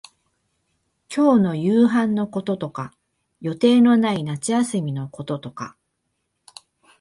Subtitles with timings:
[1.15, 2.91] 今日の夕飯のこととか、
[3.39, 5.77] 予定のない夏休みのこととか、